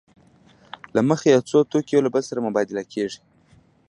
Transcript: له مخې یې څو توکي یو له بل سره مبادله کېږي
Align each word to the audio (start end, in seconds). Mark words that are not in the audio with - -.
له 0.95 1.01
مخې 1.09 1.29
یې 1.33 1.45
څو 1.49 1.59
توکي 1.71 1.91
یو 1.93 2.05
له 2.05 2.09
بل 2.13 2.23
سره 2.29 2.45
مبادله 2.47 2.83
کېږي 2.93 3.19